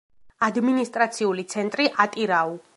[0.47, 2.61] ადმინისტრაციული ცენტრი ატირაუ.